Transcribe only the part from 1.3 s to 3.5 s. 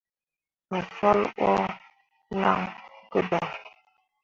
ɓo lan gǝdaŋ.